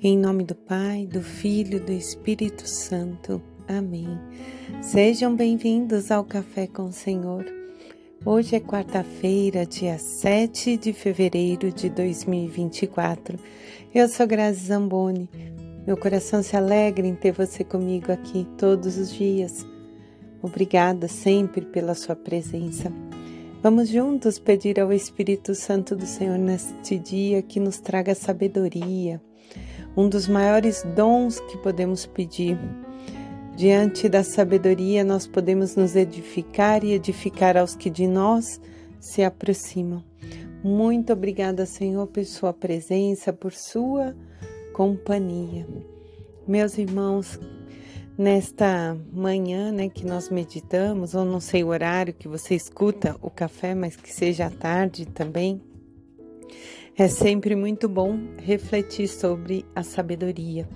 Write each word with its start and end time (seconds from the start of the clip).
Em 0.00 0.16
nome 0.16 0.44
do 0.44 0.54
Pai, 0.54 1.06
do 1.06 1.20
Filho 1.20 1.78
e 1.78 1.80
do 1.80 1.90
Espírito 1.90 2.68
Santo. 2.68 3.42
Amém. 3.66 4.06
Sejam 4.80 5.34
bem-vindos 5.34 6.12
ao 6.12 6.22
Café 6.22 6.68
com 6.68 6.84
o 6.84 6.92
Senhor. 6.92 7.44
Hoje 8.24 8.54
é 8.54 8.60
quarta-feira, 8.60 9.66
dia 9.66 9.98
7 9.98 10.76
de 10.76 10.92
fevereiro 10.92 11.72
de 11.72 11.90
2024. 11.90 13.40
Eu 13.92 14.08
sou 14.08 14.24
Grazi 14.24 14.66
Zamboni. 14.66 15.28
Meu 15.84 15.96
coração 15.96 16.44
se 16.44 16.56
alegra 16.56 17.04
em 17.04 17.16
ter 17.16 17.32
você 17.32 17.64
comigo 17.64 18.12
aqui 18.12 18.46
todos 18.56 18.96
os 18.98 19.12
dias. 19.12 19.66
Obrigada 20.40 21.08
sempre 21.08 21.62
pela 21.62 21.96
sua 21.96 22.14
presença. 22.14 22.92
Vamos 23.60 23.88
juntos 23.88 24.38
pedir 24.38 24.78
ao 24.78 24.92
Espírito 24.92 25.56
Santo 25.56 25.96
do 25.96 26.06
Senhor 26.06 26.38
neste 26.38 26.96
dia 26.96 27.42
que 27.42 27.58
nos 27.58 27.80
traga 27.80 28.14
sabedoria, 28.14 29.20
um 29.98 30.08
dos 30.08 30.28
maiores 30.28 30.84
dons 30.94 31.40
que 31.40 31.58
podemos 31.58 32.06
pedir. 32.06 32.56
Diante 33.56 34.08
da 34.08 34.22
sabedoria, 34.22 35.02
nós 35.02 35.26
podemos 35.26 35.74
nos 35.74 35.96
edificar 35.96 36.84
e 36.84 36.92
edificar 36.92 37.56
aos 37.56 37.74
que 37.74 37.90
de 37.90 38.06
nós 38.06 38.60
se 39.00 39.24
aproximam. 39.24 40.04
Muito 40.62 41.12
obrigada, 41.12 41.66
Senhor, 41.66 42.06
por 42.06 42.24
Sua 42.24 42.52
presença, 42.52 43.32
por 43.32 43.52
Sua 43.52 44.14
companhia. 44.72 45.66
Meus 46.46 46.78
irmãos, 46.78 47.36
nesta 48.16 48.96
manhã, 49.12 49.72
né, 49.72 49.88
que 49.88 50.06
nós 50.06 50.30
meditamos, 50.30 51.16
ou 51.16 51.24
não 51.24 51.40
sei 51.40 51.64
o 51.64 51.68
horário 51.68 52.14
que 52.14 52.28
você 52.28 52.54
escuta 52.54 53.16
o 53.20 53.28
café, 53.28 53.74
mas 53.74 53.96
que 53.96 54.12
seja 54.12 54.46
à 54.46 54.50
tarde 54.50 55.06
também, 55.06 55.60
é 56.98 57.06
sempre 57.06 57.54
muito 57.54 57.88
bom 57.88 58.18
refletir 58.38 59.06
sobre 59.06 59.64
a 59.72 59.84
sabedoria. 59.84 60.68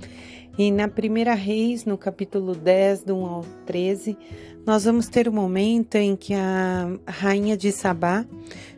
E 0.57 0.71
na 0.71 0.87
primeira 0.87 1.35
Reis, 1.35 1.85
no 1.85 1.99
capítulo 1.99 2.55
10, 2.55 3.03
do 3.03 3.17
1 3.17 3.27
ao 3.27 3.45
13, 3.67 4.17
nós 4.65 4.85
vamos 4.85 5.09
ter 5.09 5.27
o 5.27 5.33
um 5.33 5.35
momento 5.35 5.97
em 5.97 6.15
que 6.15 6.33
a 6.33 6.97
rainha 7.09 7.57
de 7.57 7.73
Sabá 7.73 8.25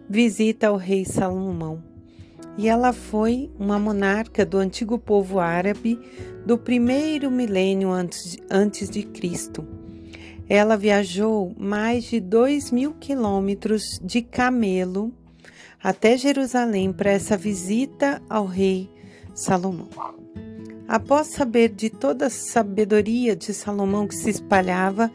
visita 0.09 0.73
o 0.73 0.77
rei 0.77 1.05
Salomão. 1.05 1.83
E 2.57 2.67
ela 2.67 2.95
foi 2.95 3.51
uma 3.59 3.79
monarca 3.79 4.47
do 4.47 4.57
antigo 4.57 4.99
povo 4.99 5.39
árabe 5.39 6.01
do 6.47 6.57
primeiro 6.57 7.31
milênio 7.31 7.91
antes, 7.91 8.39
antes 8.51 8.89
de 8.89 9.03
Cristo. 9.03 9.67
Ela 10.49 10.79
viajou 10.79 11.55
mais 11.59 12.05
de 12.05 12.21
dois 12.21 12.71
mil 12.71 12.95
quilômetros 12.95 14.01
de 14.03 14.23
camelo 14.23 15.13
até 15.85 16.17
Jerusalém 16.17 16.91
para 16.91 17.11
essa 17.11 17.37
visita 17.37 18.23
ao 18.27 18.47
rei 18.47 18.89
Salomão. 19.35 19.91
Após 20.89 21.27
saber 21.27 21.69
de 21.69 21.91
toda 21.91 22.27
a 22.27 22.31
sabedoria 22.31 23.37
de 23.37 23.53
Salomão 23.53 24.09
que 24.09 24.15
se 24.15 24.31
espalhava, 24.31 25.13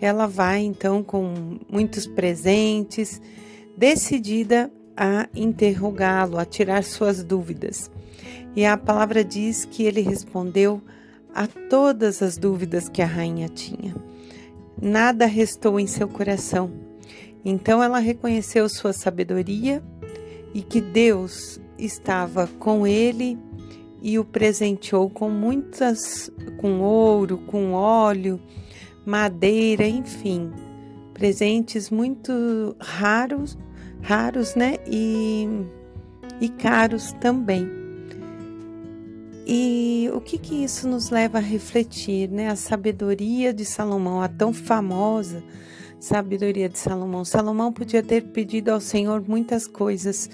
ela 0.00 0.28
vai 0.28 0.60
então 0.60 1.02
com 1.02 1.58
muitos 1.68 2.06
presentes, 2.06 3.20
decidida 3.76 4.70
a 4.96 5.28
interrogá-lo, 5.34 6.38
a 6.38 6.44
tirar 6.44 6.84
suas 6.84 7.24
dúvidas. 7.24 7.90
E 8.54 8.64
a 8.64 8.76
palavra 8.76 9.24
diz 9.24 9.64
que 9.64 9.82
ele 9.82 10.02
respondeu 10.02 10.80
a 11.34 11.48
todas 11.48 12.22
as 12.22 12.36
dúvidas 12.36 12.88
que 12.88 13.02
a 13.02 13.06
rainha 13.06 13.48
tinha. 13.48 13.92
Nada 14.80 15.26
restou 15.26 15.80
em 15.80 15.86
seu 15.88 16.06
coração. 16.06 16.70
Então 17.44 17.82
ela 17.82 17.98
reconheceu 17.98 18.68
sua 18.68 18.92
sabedoria 18.92 19.82
e 20.54 20.62
que 20.62 20.80
Deus 20.80 21.60
estava 21.78 22.46
com 22.58 22.86
ele 22.86 23.38
e 24.02 24.18
o 24.18 24.24
presenteou 24.24 25.08
com 25.08 25.30
muitas 25.30 26.30
com 26.58 26.80
ouro, 26.80 27.38
com 27.46 27.72
óleo, 27.72 28.40
madeira, 29.06 29.86
enfim, 29.86 30.50
presentes 31.14 31.90
muito 31.90 32.76
raros, 32.80 33.56
raros, 34.00 34.54
né? 34.54 34.76
E, 34.86 35.46
e 36.40 36.48
caros 36.48 37.12
também. 37.20 37.68
E 39.46 40.08
o 40.14 40.20
que 40.20 40.38
que 40.38 40.64
isso 40.64 40.88
nos 40.88 41.10
leva 41.10 41.38
a 41.38 41.40
refletir, 41.40 42.28
né? 42.28 42.48
A 42.48 42.56
sabedoria 42.56 43.52
de 43.52 43.64
Salomão, 43.64 44.20
a 44.20 44.28
tão 44.28 44.52
famosa 44.52 45.42
sabedoria 46.02 46.68
de 46.68 46.80
Salomão. 46.80 47.24
Salomão 47.24 47.72
podia 47.72 48.02
ter 48.02 48.24
pedido 48.24 48.70
ao 48.70 48.80
Senhor 48.80 49.22
muitas 49.24 49.68
coisas, 49.68 50.28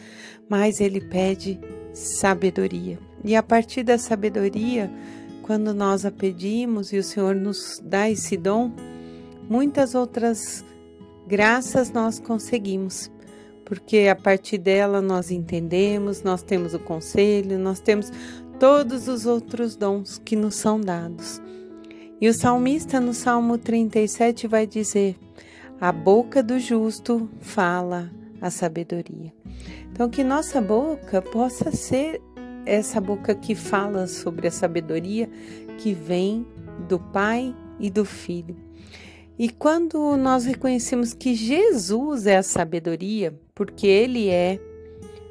mas 0.48 0.80
ele 0.80 0.98
pede 0.98 1.60
sabedoria. 1.92 2.98
E 3.22 3.36
a 3.36 3.42
partir 3.42 3.82
da 3.82 3.98
sabedoria, 3.98 4.90
quando 5.42 5.74
nós 5.74 6.06
a 6.06 6.10
pedimos 6.10 6.90
e 6.90 6.96
o 6.96 7.04
Senhor 7.04 7.34
nos 7.34 7.78
dá 7.84 8.08
esse 8.08 8.34
dom, 8.34 8.72
muitas 9.46 9.94
outras 9.94 10.64
graças 11.26 11.92
nós 11.92 12.18
conseguimos, 12.18 13.10
porque 13.66 14.08
a 14.10 14.16
partir 14.16 14.56
dela 14.56 15.02
nós 15.02 15.30
entendemos, 15.30 16.22
nós 16.22 16.42
temos 16.42 16.72
o 16.72 16.78
conselho, 16.78 17.58
nós 17.58 17.78
temos 17.78 18.10
todos 18.58 19.06
os 19.06 19.26
outros 19.26 19.76
dons 19.76 20.18
que 20.24 20.34
nos 20.34 20.54
são 20.54 20.80
dados. 20.80 21.42
E 22.18 22.26
o 22.26 22.32
salmista 22.32 22.98
no 22.98 23.12
Salmo 23.12 23.58
37 23.58 24.46
vai 24.46 24.66
dizer: 24.66 25.14
a 25.80 25.92
boca 25.92 26.42
do 26.42 26.58
justo 26.58 27.28
fala 27.40 28.10
a 28.40 28.50
sabedoria. 28.50 29.32
Então, 29.90 30.08
que 30.08 30.24
nossa 30.24 30.60
boca 30.60 31.22
possa 31.22 31.70
ser 31.70 32.20
essa 32.66 33.00
boca 33.00 33.34
que 33.34 33.54
fala 33.54 34.06
sobre 34.06 34.48
a 34.48 34.50
sabedoria 34.50 35.28
que 35.78 35.94
vem 35.94 36.46
do 36.88 36.98
Pai 36.98 37.54
e 37.78 37.90
do 37.90 38.04
Filho. 38.04 38.56
E 39.38 39.48
quando 39.48 40.16
nós 40.16 40.44
reconhecemos 40.44 41.14
que 41.14 41.34
Jesus 41.34 42.26
é 42.26 42.36
a 42.36 42.42
sabedoria, 42.42 43.38
porque 43.54 43.86
Ele 43.86 44.28
é 44.28 44.60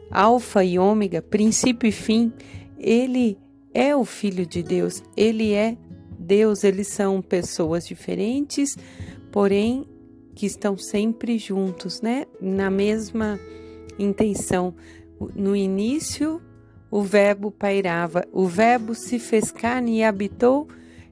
Alfa 0.09 0.63
e 0.63 0.79
Ômega, 0.79 1.21
princípio 1.21 1.89
e 1.89 1.91
fim, 1.91 2.31
Ele 2.79 3.37
é 3.73 3.93
o 3.93 4.05
Filho 4.05 4.45
de 4.45 4.63
Deus, 4.63 5.03
Ele 5.15 5.51
é 5.51 5.77
Deus, 6.17 6.63
eles 6.63 6.87
são 6.87 7.21
pessoas 7.21 7.85
diferentes, 7.85 8.75
porém 9.31 9.85
que 10.37 10.45
estão 10.45 10.77
sempre 10.77 11.39
juntos, 11.39 11.99
né? 11.99 12.27
Na 12.39 12.69
mesma 12.69 13.39
intenção. 13.97 14.75
No 15.33 15.55
início, 15.55 16.39
o 16.91 17.01
Verbo 17.01 17.49
pairava, 17.49 18.23
o 18.31 18.45
Verbo 18.45 18.93
se 18.93 19.17
fez 19.17 19.51
carne 19.51 19.97
e 19.97 20.03
habitou 20.03 20.67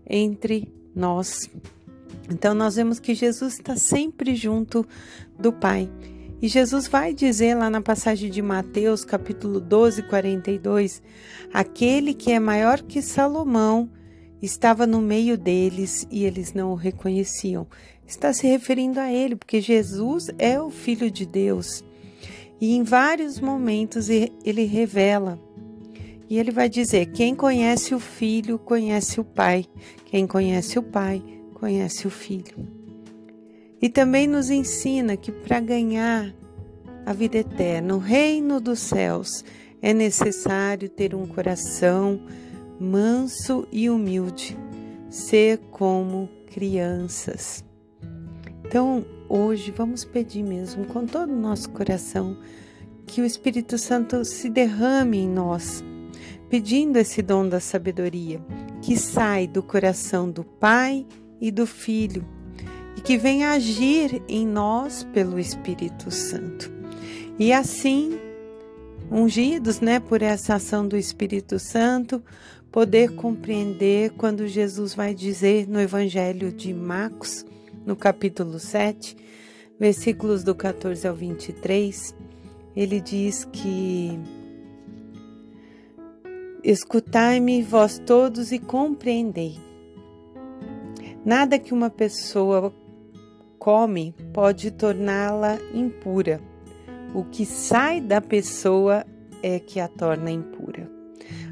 entre 0.07 0.71
nós. 0.95 1.49
Então, 2.31 2.53
nós 2.53 2.75
vemos 2.75 2.99
que 2.99 3.15
Jesus 3.15 3.53
está 3.53 3.75
sempre 3.75 4.35
junto 4.35 4.85
do 5.39 5.51
Pai. 5.51 5.89
E 6.39 6.47
Jesus 6.47 6.87
vai 6.87 7.11
dizer 7.11 7.55
lá 7.55 7.67
na 7.67 7.81
passagem 7.81 8.29
de 8.29 8.43
Mateus, 8.43 9.03
capítulo 9.03 9.59
12, 9.59 10.03
42, 10.03 11.01
aquele 11.51 12.13
que 12.13 12.31
é 12.31 12.39
maior 12.39 12.79
que 12.83 13.01
Salomão 13.01 13.89
estava 14.39 14.85
no 14.85 15.01
meio 15.01 15.35
deles 15.35 16.07
e 16.11 16.25
eles 16.25 16.53
não 16.53 16.73
o 16.73 16.75
reconheciam 16.75 17.65
está 18.07 18.33
se 18.33 18.47
referindo 18.47 18.99
a 18.99 19.11
ele, 19.11 19.35
porque 19.35 19.59
Jesus 19.59 20.29
é 20.38 20.59
o 20.61 20.69
Filho 20.69 21.09
de 21.09 21.25
Deus. 21.25 21.83
E 22.59 22.75
em 22.75 22.83
vários 22.83 23.39
momentos 23.39 24.09
ele 24.09 24.66
revela. 24.66 25.39
E 26.29 26.39
ele 26.39 26.51
vai 26.51 26.69
dizer: 26.69 27.07
quem 27.07 27.35
conhece 27.35 27.93
o 27.93 27.99
Filho, 27.99 28.57
conhece 28.57 29.19
o 29.19 29.23
Pai. 29.23 29.66
Quem 30.05 30.25
conhece 30.25 30.79
o 30.79 30.83
Pai, 30.83 31.21
conhece 31.53 32.07
o 32.07 32.09
Filho. 32.09 32.67
E 33.81 33.89
também 33.89 34.25
nos 34.25 34.49
ensina 34.49 35.17
que 35.17 35.31
para 35.31 35.59
ganhar 35.59 36.33
a 37.05 37.13
vida 37.13 37.37
eterna, 37.37 37.95
o 37.95 37.99
reino 37.99 38.59
dos 38.59 38.79
céus, 38.79 39.43
é 39.81 39.93
necessário 39.93 40.90
ter 40.90 41.13
um 41.13 41.28
coração 41.28 42.19
manso 42.79 43.67
e 43.72 43.90
humilde, 43.90 44.57
ser 45.09 45.59
como 45.69 46.28
crianças. 46.47 47.63
Então, 48.67 49.06
hoje, 49.29 49.72
vamos 49.72 50.03
pedir 50.03 50.44
mesmo, 50.44 50.85
com 50.85 51.06
todo 51.06 51.32
o 51.32 51.40
nosso 51.40 51.70
coração, 51.70 52.35
que 53.06 53.22
o 53.22 53.26
Espírito 53.26 53.78
Santo 53.78 54.26
se 54.26 54.50
derrame 54.50 55.20
em 55.20 55.29
nós, 55.29 55.84
pedindo 56.50 56.97
esse 56.97 57.22
dom 57.22 57.47
da 57.47 57.59
sabedoria, 57.59 58.41
que 58.82 58.97
sai 58.97 59.47
do 59.47 59.62
coração 59.62 60.29
do 60.29 60.44
Pai 60.44 61.06
e 61.40 61.52
do 61.52 61.67
Filho, 61.67 62.26
e 62.97 63.02
que 63.02 63.17
venha 63.17 63.52
agir 63.52 64.23
em 64.28 64.47
nós 64.47 65.03
pelo 65.14 65.38
Espírito 65.38 66.09
Santo. 66.09 66.72
E 67.38 67.53
assim, 67.53 68.17
ungidos, 69.12 69.79
né, 69.79 70.00
por 70.00 70.23
essa 70.23 70.56
ação 70.56 70.88
do 70.88 70.97
Espírito 70.97 71.59
Santo, 71.59 72.22
poder 72.72 73.14
compreender 73.16 74.09
quando 74.17 74.47
Jesus 74.47 74.96
vai 74.96 75.14
dizer 75.14 75.67
no 75.67 75.79
Evangelho 75.79 76.52
de 76.52 76.73
Marcos, 76.73 77.46
no 77.85 77.96
capítulo 77.96 78.59
7, 78.59 79.16
versículos 79.79 80.43
do 80.43 80.55
14 80.55 81.08
ao 81.08 81.16
23, 81.16 82.16
ele 82.76 82.99
diz 82.99 83.46
que 83.46 84.20
Escutai-me, 86.64 87.61
vós 87.61 87.99
todos, 87.99 88.52
e 88.52 88.58
compreendei. 88.58 89.59
Nada 91.23 91.59
que 91.59 91.72
uma 91.72 91.91
pessoa 91.91 92.73
come 93.59 94.16
pode 94.34 94.72
torná-la 94.72 95.59
impura. 95.73 96.41
O 97.14 97.23
que 97.23 97.46
sai 97.46 98.02
da 98.02 98.20
pessoa 98.20 99.05
é 99.43 99.59
que 99.59 99.79
a 99.79 99.88
torna 99.88 100.31
impura. 100.31 100.84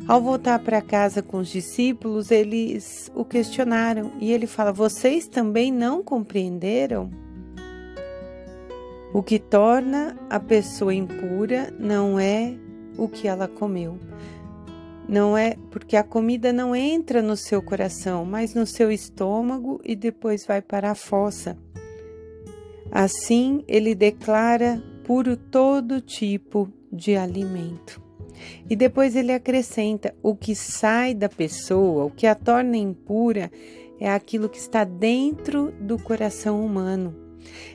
Ao 0.05 0.21
voltar 0.21 0.59
para 0.59 0.81
casa 0.81 1.21
com 1.23 1.37
os 1.37 1.47
discípulos, 1.47 2.29
eles 2.29 3.09
o 3.15 3.23
questionaram 3.23 4.11
e 4.19 4.31
ele 4.33 4.45
fala: 4.45 4.73
Vocês 4.73 5.27
também 5.27 5.71
não 5.71 6.03
compreenderam? 6.03 7.09
O 9.13 9.23
que 9.23 9.39
torna 9.39 10.17
a 10.29 10.39
pessoa 10.39 10.93
impura 10.93 11.73
não 11.79 12.19
é 12.19 12.53
o 12.97 13.07
que 13.07 13.27
ela 13.27 13.47
comeu. 13.47 13.97
Não 15.07 15.37
é 15.37 15.55
porque 15.71 15.95
a 15.95 16.03
comida 16.03 16.51
não 16.51 16.75
entra 16.75 17.21
no 17.21 17.37
seu 17.37 17.61
coração, 17.61 18.25
mas 18.25 18.53
no 18.53 18.65
seu 18.65 18.91
estômago 18.91 19.79
e 19.85 19.95
depois 19.95 20.45
vai 20.45 20.61
para 20.61 20.91
a 20.91 20.95
fossa. 20.95 21.57
Assim, 22.91 23.63
ele 23.67 23.95
declara 23.95 24.81
puro 25.05 25.37
todo 25.37 26.01
tipo 26.01 26.69
de 26.91 27.15
alimento. 27.15 28.01
E 28.69 28.75
depois 28.75 29.15
ele 29.15 29.31
acrescenta: 29.31 30.13
o 30.21 30.35
que 30.35 30.55
sai 30.55 31.13
da 31.13 31.29
pessoa, 31.29 32.05
o 32.05 32.11
que 32.11 32.27
a 32.27 32.35
torna 32.35 32.77
impura, 32.77 33.51
é 33.99 34.09
aquilo 34.09 34.49
que 34.49 34.57
está 34.57 34.83
dentro 34.83 35.71
do 35.79 35.97
coração 35.97 36.63
humano. 36.63 37.15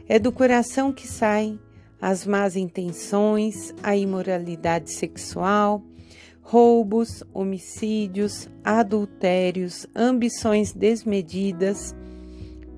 É 0.09 0.19
do 0.19 0.33
coração 0.33 0.93
que 0.93 1.07
saem 1.07 1.59
as 2.01 2.27
más 2.27 2.57
intenções, 2.57 3.75
a 3.83 3.97
imoralidade 3.97 4.93
sexual, 4.93 5.83
roubos, 6.41 7.23
homicídios, 7.33 8.49
adultérios, 8.65 9.87
ambições 9.95 10.73
desmedidas, 10.73 11.95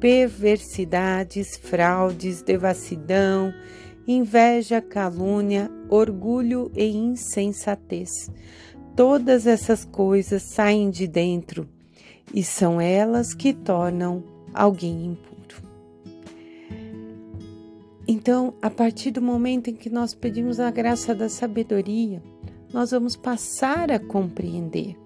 perversidades, 0.00 1.56
fraudes, 1.56 2.43
devassidão, 2.43 3.53
inveja, 4.09 4.81
calúnia, 4.81 5.71
orgulho 5.90 6.70
e 6.75 6.87
insensatez. 6.87 8.31
Todas 8.94 9.46
essas 9.46 9.84
coisas 9.84 10.42
saem 10.42 10.90
de 10.90 11.06
dentro 11.06 11.69
e 12.32 12.42
são 12.44 12.81
elas 12.81 13.34
que 13.34 13.52
tornam 13.52 14.22
alguém 14.54 15.06
impuro. 15.06 15.31
Então, 18.06 18.54
a 18.60 18.70
partir 18.70 19.10
do 19.10 19.22
momento 19.22 19.70
em 19.70 19.75
que 19.75 19.90
nós 19.90 20.14
pedimos 20.14 20.58
a 20.58 20.70
graça 20.70 21.14
da 21.14 21.28
sabedoria, 21.28 22.22
nós 22.72 22.90
vamos 22.90 23.16
passar 23.16 23.90
a 23.90 23.98
compreender. 23.98 24.96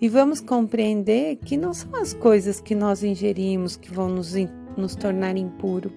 E 0.00 0.08
vamos 0.08 0.40
compreender 0.40 1.36
que 1.36 1.56
não 1.56 1.72
são 1.72 1.94
as 1.96 2.12
coisas 2.12 2.60
que 2.60 2.74
nós 2.74 3.04
ingerimos 3.04 3.76
que 3.76 3.92
vão 3.92 4.08
nos, 4.08 4.34
nos 4.76 4.96
tornar 4.96 5.36
impuro, 5.36 5.92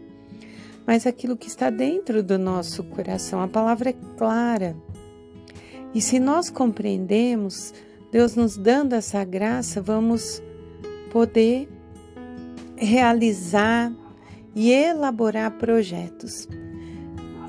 mas 0.86 1.08
aquilo 1.08 1.38
que 1.38 1.48
está 1.48 1.70
dentro 1.70 2.22
do 2.22 2.38
nosso 2.38 2.84
coração. 2.84 3.42
A 3.42 3.48
palavra 3.48 3.90
é 3.90 3.96
clara. 4.18 4.76
E 5.94 6.02
se 6.02 6.20
nós 6.20 6.50
compreendemos, 6.50 7.74
Deus 8.12 8.36
nos 8.36 8.58
dando 8.58 8.94
essa 8.94 9.24
graça, 9.24 9.82
vamos 9.82 10.42
poder 11.12 11.70
realizar 12.76 13.92
e 14.54 14.72
elaborar 14.72 15.52
projetos. 15.58 16.48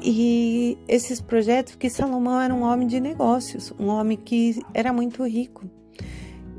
E 0.03 0.79
esses 0.87 1.21
projetos, 1.21 1.73
porque 1.73 1.91
Salomão 1.91 2.41
era 2.41 2.55
um 2.55 2.63
homem 2.63 2.87
de 2.87 3.01
negócios, 3.01 3.73
um 3.79 3.89
homem 3.89 4.17
que 4.17 4.61
era 4.73 4.93
muito 4.93 5.25
rico. 5.27 5.69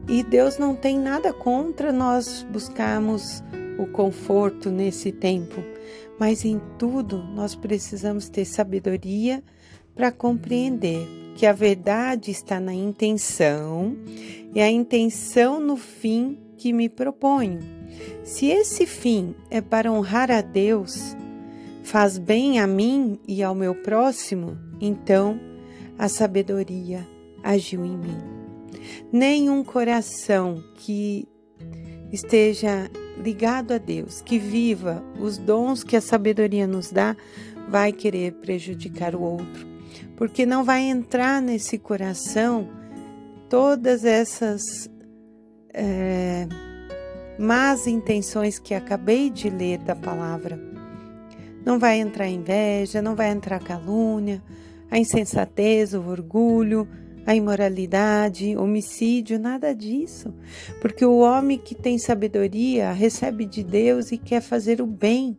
E 0.09 0.23
Deus 0.23 0.57
não 0.57 0.75
tem 0.75 0.97
nada 0.97 1.31
contra 1.33 1.91
nós 1.91 2.45
buscarmos 2.51 3.43
o 3.77 3.85
conforto 3.87 4.71
nesse 4.71 5.11
tempo, 5.11 5.61
mas 6.19 6.45
em 6.45 6.61
tudo 6.77 7.23
nós 7.23 7.55
precisamos 7.55 8.29
ter 8.29 8.45
sabedoria 8.45 9.43
para 9.95 10.11
compreender 10.11 11.07
que 11.35 11.45
a 11.45 11.53
verdade 11.53 12.31
está 12.31 12.59
na 12.59 12.73
intenção 12.73 13.95
e 14.53 14.59
a 14.59 14.69
intenção 14.69 15.59
no 15.59 15.77
fim 15.77 16.39
que 16.57 16.73
me 16.73 16.89
proponho. 16.89 17.59
Se 18.23 18.47
esse 18.47 18.85
fim 18.85 19.35
é 19.49 19.61
para 19.61 19.91
honrar 19.91 20.31
a 20.31 20.41
Deus, 20.41 21.15
faz 21.83 22.17
bem 22.17 22.59
a 22.59 22.67
mim 22.67 23.19
e 23.27 23.43
ao 23.43 23.53
meu 23.53 23.75
próximo, 23.75 24.57
então 24.81 25.39
a 25.97 26.09
sabedoria 26.09 27.07
agiu 27.43 27.85
em 27.85 27.97
mim. 27.97 28.17
Nenhum 29.11 29.63
coração 29.63 30.63
que 30.75 31.27
esteja 32.11 32.89
ligado 33.23 33.73
a 33.73 33.77
Deus, 33.77 34.21
que 34.21 34.37
viva 34.37 35.03
os 35.19 35.37
dons 35.37 35.83
que 35.83 35.95
a 35.95 36.01
sabedoria 36.01 36.67
nos 36.67 36.91
dá, 36.91 37.15
vai 37.67 37.91
querer 37.91 38.33
prejudicar 38.33 39.15
o 39.15 39.21
outro, 39.21 39.67
porque 40.15 40.45
não 40.45 40.63
vai 40.63 40.83
entrar 40.83 41.41
nesse 41.41 41.77
coração 41.77 42.69
todas 43.49 44.05
essas 44.05 44.89
é, 45.73 46.47
más 47.37 47.87
intenções 47.87 48.57
que 48.57 48.73
acabei 48.73 49.29
de 49.29 49.49
ler 49.49 49.79
da 49.79 49.95
palavra. 49.95 50.59
Não 51.65 51.77
vai 51.77 51.99
entrar 51.99 52.27
inveja, 52.27 53.01
não 53.01 53.15
vai 53.15 53.29
entrar 53.29 53.59
calúnia, 53.59 54.41
a 54.89 54.97
insensatez, 54.97 55.93
o 55.93 56.01
orgulho, 56.01 56.87
a 57.27 57.35
imoralidade, 57.35 58.55
homicídio, 58.55 59.37
nada 59.37 59.75
disso. 59.75 60.33
Porque 60.79 61.05
o 61.05 61.17
homem 61.17 61.57
que 61.57 61.75
tem 61.75 61.99
sabedoria 61.99 62.93
recebe 62.93 63.45
de 63.45 63.65
Deus 63.65 64.13
e 64.13 64.17
quer 64.17 64.39
fazer 64.39 64.81
o 64.81 64.87
bem. 64.87 65.37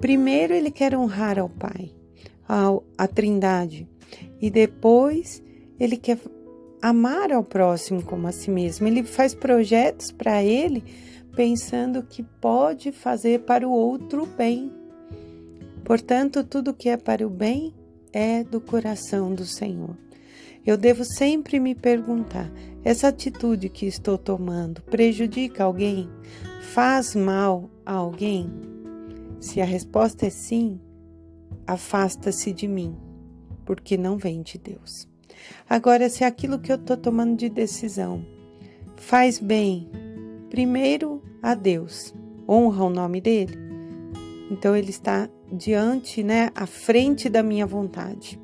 Primeiro 0.00 0.54
ele 0.54 0.70
quer 0.70 0.96
honrar 0.96 1.38
ao 1.38 1.50
Pai, 1.50 1.92
ao, 2.48 2.82
à 2.96 3.06
Trindade, 3.06 3.86
e 4.40 4.50
depois 4.50 5.42
ele 5.78 5.98
quer 5.98 6.18
amar 6.80 7.30
ao 7.30 7.44
próximo 7.44 8.02
como 8.02 8.26
a 8.26 8.32
si 8.32 8.50
mesmo. 8.50 8.86
Ele 8.86 9.04
faz 9.04 9.34
projetos 9.34 10.10
para 10.10 10.42
ele 10.42 10.82
pensando 11.36 12.02
que 12.02 12.22
pode 12.22 12.92
fazer 12.92 13.40
para 13.40 13.68
o 13.68 13.70
outro 13.70 14.24
bem. 14.24 14.72
Portanto, 15.84 16.42
tudo 16.42 16.72
que 16.72 16.88
é 16.88 16.96
para 16.96 17.26
o 17.26 17.30
bem 17.30 17.74
é 18.10 18.42
do 18.42 18.58
coração 18.58 19.34
do 19.34 19.44
Senhor. 19.44 19.98
Eu 20.66 20.76
devo 20.78 21.04
sempre 21.04 21.60
me 21.60 21.74
perguntar: 21.74 22.50
essa 22.82 23.08
atitude 23.08 23.68
que 23.68 23.86
estou 23.86 24.16
tomando 24.16 24.82
prejudica 24.82 25.64
alguém? 25.64 26.08
Faz 26.72 27.14
mal 27.14 27.70
a 27.84 27.92
alguém? 27.92 28.50
Se 29.38 29.60
a 29.60 29.64
resposta 29.64 30.26
é 30.26 30.30
sim, 30.30 30.80
afasta-se 31.66 32.52
de 32.52 32.66
mim, 32.66 32.96
porque 33.64 33.96
não 33.96 34.16
vem 34.16 34.42
de 34.42 34.58
Deus. 34.58 35.06
Agora, 35.68 36.08
se 36.08 36.24
aquilo 36.24 36.58
que 36.58 36.72
eu 36.72 36.76
estou 36.76 36.96
tomando 36.96 37.36
de 37.36 37.48
decisão 37.48 38.24
faz 38.96 39.38
bem, 39.38 39.88
primeiro 40.48 41.22
a 41.42 41.54
Deus, 41.54 42.14
honra 42.48 42.84
o 42.84 42.90
nome 42.90 43.20
dele, 43.20 43.58
então 44.50 44.74
ele 44.74 44.90
está 44.90 45.28
diante, 45.52 46.22
né, 46.22 46.50
à 46.54 46.66
frente 46.66 47.28
da 47.28 47.42
minha 47.42 47.66
vontade. 47.66 48.40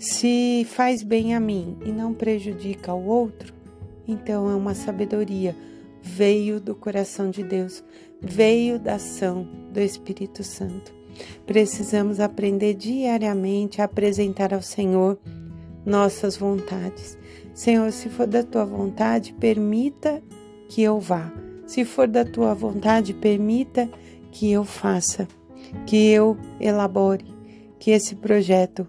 Se 0.00 0.66
faz 0.66 1.02
bem 1.02 1.34
a 1.34 1.40
mim 1.40 1.76
e 1.84 1.92
não 1.92 2.14
prejudica 2.14 2.90
ao 2.90 3.04
outro, 3.04 3.52
então 4.08 4.50
é 4.50 4.54
uma 4.54 4.74
sabedoria, 4.74 5.54
veio 6.00 6.58
do 6.58 6.74
coração 6.74 7.28
de 7.28 7.42
Deus, 7.42 7.84
veio 8.18 8.78
da 8.78 8.94
ação 8.94 9.46
do 9.70 9.78
Espírito 9.78 10.42
Santo. 10.42 10.90
Precisamos 11.44 12.18
aprender 12.18 12.72
diariamente 12.72 13.82
a 13.82 13.84
apresentar 13.84 14.54
ao 14.54 14.62
Senhor 14.62 15.18
nossas 15.84 16.34
vontades. 16.34 17.18
Senhor, 17.52 17.92
se 17.92 18.08
for 18.08 18.26
da 18.26 18.42
tua 18.42 18.64
vontade, 18.64 19.34
permita 19.34 20.22
que 20.70 20.80
eu 20.82 20.98
vá. 20.98 21.30
Se 21.66 21.84
for 21.84 22.08
da 22.08 22.24
tua 22.24 22.54
vontade, 22.54 23.12
permita 23.12 23.86
que 24.30 24.50
eu 24.50 24.64
faça 24.64 25.28
que 25.84 26.08
eu 26.08 26.38
elabore, 26.58 27.24
que 27.78 27.90
esse 27.90 28.14
projeto 28.14 28.88